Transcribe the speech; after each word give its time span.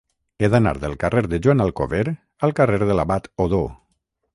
He 0.39 0.47
d'anar 0.53 0.71
del 0.85 0.95
carrer 1.03 1.23
de 1.35 1.39
Joan 1.47 1.63
Alcover 1.67 2.03
al 2.49 2.59
carrer 2.63 2.85
de 2.89 3.01
l'Abat 3.01 3.35
Odó. 3.49 3.67